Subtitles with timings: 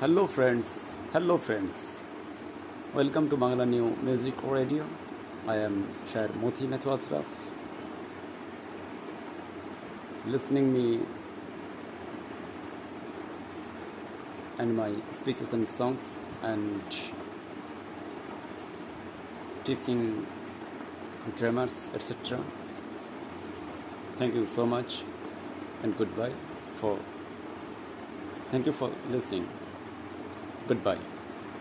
[0.00, 0.66] Hello friends,
[1.12, 1.98] hello friends.
[2.94, 4.86] Welcome to Bangla New Music Radio.
[5.46, 7.26] I am Shair Moti Asraf.
[10.24, 11.00] Listening me
[14.56, 16.02] and my speeches and songs
[16.42, 16.82] and
[19.64, 20.26] teaching
[21.36, 22.42] grammars etc.
[24.16, 25.02] Thank you so much
[25.82, 26.32] and goodbye
[26.76, 26.98] for
[28.50, 29.46] thank you for listening.
[30.70, 31.19] Goodbye.